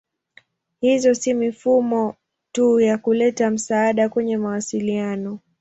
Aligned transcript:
Hizo 0.81 1.13
si 1.13 1.33
mifumo 1.33 2.15
tu 2.51 2.79
ya 2.79 2.97
kuleta 2.97 3.49
msaada 3.51 4.09
kwenye 4.09 4.37
mawasiliano. 4.37 5.39